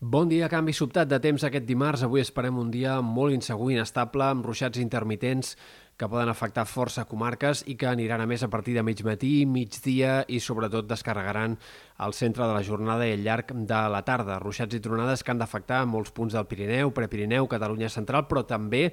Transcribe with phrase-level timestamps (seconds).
[0.00, 2.04] Bon dia, canvi sobtat de temps aquest dimarts.
[2.06, 5.56] Avui esperem un dia molt insegur i inestable, amb ruixats intermitents
[5.98, 9.42] que poden afectar força comarques i que aniran a més a partir de mig matí,
[9.42, 11.58] migdia i sobretot descarregaran
[11.98, 14.38] al centre de la jornada i al llarg de la tarda.
[14.38, 18.92] Ruixats i tronades que han d'afectar molts punts del Pirineu, Prepirineu, Catalunya Central, però també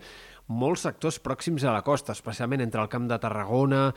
[0.49, 3.91] molts sectors pròxims a la costa, especialment entre el Camp de Tarragona,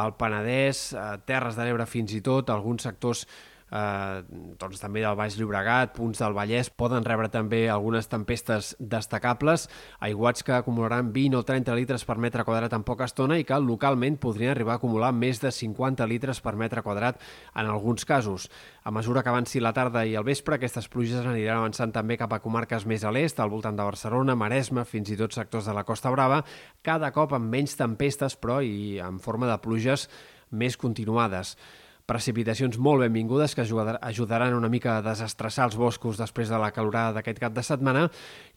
[0.00, 3.28] el Penedès, eh, Terres de l'Ebre fins i tot, alguns sectors
[3.70, 4.22] eh,
[4.58, 9.68] doncs també del Baix Llobregat, punts del Vallès, poden rebre també algunes tempestes destacables,
[10.04, 13.58] aiguats que acumularan 20 o 30 litres per metre quadrat en poca estona i que
[13.60, 17.20] localment podrien arribar a acumular més de 50 litres per metre quadrat
[17.54, 18.50] en alguns casos.
[18.84, 22.32] A mesura que avanci la tarda i el vespre, aquestes pluges aniran avançant també cap
[22.32, 25.74] a comarques més a l'est, al voltant de Barcelona, Maresme, fins i tot sectors de
[25.74, 26.42] la Costa Brava,
[26.82, 30.08] cada cop amb menys tempestes, però i en forma de pluges
[30.54, 31.56] més continuades
[32.04, 37.14] precipitacions molt benvingudes que ajudaran una mica a desestressar els boscos després de la calorada
[37.16, 38.02] d'aquest cap de setmana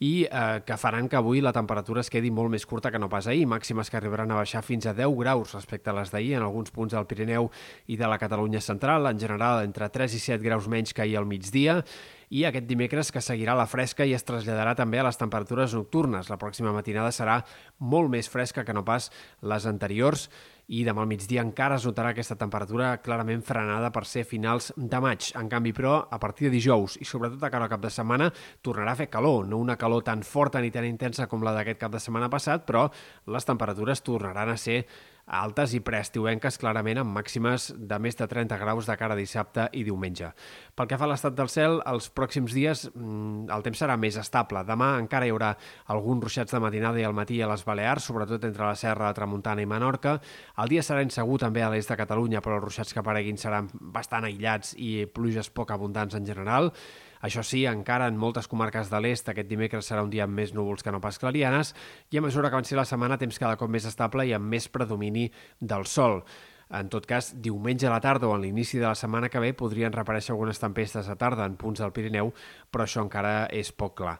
[0.03, 3.07] i eh, que faran que avui la temperatura es quedi molt més curta que no
[3.07, 6.35] pas ahir, màximes que arribaran a baixar fins a 10 graus respecte a les d'ahir
[6.35, 7.47] en alguns punts del Pirineu
[7.87, 11.15] i de la Catalunya central, en general entre 3 i 7 graus menys que ahir
[11.17, 11.81] al migdia
[12.29, 16.27] i aquest dimecres que seguirà la fresca i es traslladarà també a les temperatures nocturnes.
[16.27, 17.39] La pròxima matinada serà
[17.79, 19.07] molt més fresca que no pas
[19.39, 20.27] les anteriors
[20.67, 24.99] i demà al migdia encara es notarà aquesta temperatura clarament frenada per ser finals de
[25.03, 25.29] maig.
[25.39, 28.29] En canvi, però, a partir de dijous i sobretot a cara al cap de setmana
[28.65, 31.79] tornarà a fer calor, no una calor tan forta ni tan intensa com la d'aquest
[31.79, 32.87] cap de setmana passat, però
[33.31, 34.83] les temperatures tornaran a ser
[35.27, 39.67] altes i preestiuenques clarament amb màximes de més de 30 graus de cara a dissabte
[39.75, 40.29] i diumenge.
[40.75, 44.15] Pel que fa a l'estat del cel, els pròxims dies mm, el temps serà més
[44.19, 44.63] estable.
[44.67, 45.53] Demà encara hi haurà
[45.93, 49.63] alguns ruixats de matinada i al matí a les Balears, sobretot entre la Serra Tramuntana
[49.63, 50.17] i Menorca.
[50.63, 53.67] El dia serà insegur també a l'est de Catalunya, però els ruixats que apareguin seran
[53.73, 56.71] bastant aïllats i pluges poc abundants en general.
[57.21, 60.53] Això sí, encara en moltes comarques de l'est aquest dimecres serà un dia amb més
[60.53, 61.73] núvols que no pas clarianes
[62.11, 64.69] i a mesura que avanci la setmana temps cada cop més estable i amb més
[64.69, 65.29] predomini
[65.59, 66.21] del sol.
[66.67, 69.53] En tot cas, diumenge a la tarda o a l'inici de la setmana que ve
[69.55, 72.33] podrien reaparèixer algunes tempestes a tarda en punts del Pirineu,
[72.71, 74.17] però això encara és poc clar.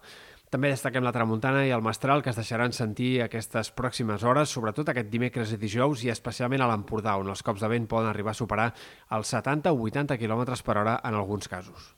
[0.48, 4.94] També destaquem la tramuntana i el mestral que es deixaran sentir aquestes pròximes hores, sobretot
[4.94, 8.32] aquest dimecres i dijous i especialment a l'Empordà, on els cops de vent poden arribar
[8.32, 8.72] a superar
[9.20, 11.97] els 70 o 80 km per hora en alguns casos.